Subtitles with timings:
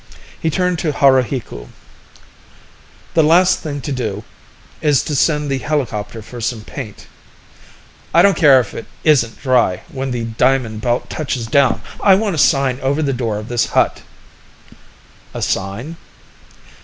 [0.41, 1.67] He turned to Haruhiku.
[3.13, 4.23] "The last thing to do
[4.81, 7.05] is to send the helicopter for some paint.
[8.11, 12.33] I don't care if it isn't dry when the Diamond Belt touches down I want
[12.33, 14.01] a sign over the door of this hut!"
[15.35, 15.97] "A sign?"